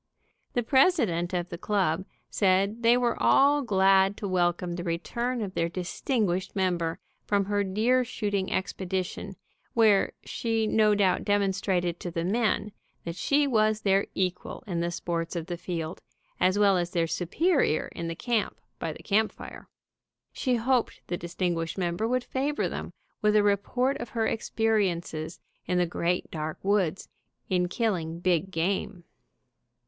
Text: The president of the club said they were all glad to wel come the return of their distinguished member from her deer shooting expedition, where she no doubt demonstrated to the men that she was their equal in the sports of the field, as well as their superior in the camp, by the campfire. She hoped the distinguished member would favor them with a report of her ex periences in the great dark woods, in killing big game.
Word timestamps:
The 0.53 0.63
president 0.63 1.31
of 1.31 1.49
the 1.49 1.59
club 1.59 2.05
said 2.31 2.81
they 2.81 2.97
were 2.97 3.21
all 3.21 3.61
glad 3.61 4.17
to 4.17 4.27
wel 4.27 4.51
come 4.51 4.73
the 4.73 4.83
return 4.83 5.43
of 5.43 5.53
their 5.53 5.69
distinguished 5.69 6.55
member 6.55 6.97
from 7.27 7.45
her 7.45 7.63
deer 7.63 8.03
shooting 8.03 8.51
expedition, 8.51 9.35
where 9.75 10.13
she 10.23 10.65
no 10.65 10.95
doubt 10.95 11.23
demonstrated 11.23 11.99
to 11.99 12.09
the 12.09 12.23
men 12.23 12.71
that 13.03 13.15
she 13.15 13.45
was 13.45 13.81
their 13.81 14.07
equal 14.15 14.63
in 14.65 14.79
the 14.79 14.89
sports 14.89 15.35
of 15.35 15.45
the 15.45 15.55
field, 15.55 16.01
as 16.39 16.57
well 16.57 16.79
as 16.79 16.89
their 16.89 17.05
superior 17.05 17.87
in 17.89 18.07
the 18.07 18.15
camp, 18.15 18.59
by 18.79 18.91
the 18.91 19.03
campfire. 19.03 19.69
She 20.33 20.55
hoped 20.55 20.99
the 21.05 21.15
distinguished 21.17 21.77
member 21.77 22.07
would 22.07 22.23
favor 22.23 22.67
them 22.67 22.91
with 23.21 23.35
a 23.35 23.43
report 23.43 23.97
of 23.99 24.09
her 24.09 24.27
ex 24.27 24.49
periences 24.49 25.37
in 25.67 25.77
the 25.77 25.85
great 25.85 26.31
dark 26.31 26.57
woods, 26.63 27.07
in 27.49 27.67
killing 27.67 28.19
big 28.19 28.49
game. 28.49 29.03